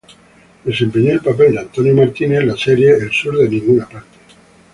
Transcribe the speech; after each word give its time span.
Desempeñó 0.65 1.11
el 1.11 1.19
papel 1.19 1.53
de 1.53 1.61
Spencer 1.61 2.11
Carlin 2.11 2.33
en 2.33 2.47
la 2.47 2.57
serie 2.57 2.97
"South 3.11 3.35
of 3.35 3.51
nowhere". 3.53 3.85